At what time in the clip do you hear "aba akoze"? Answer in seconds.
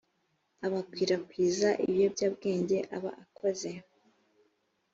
2.95-3.71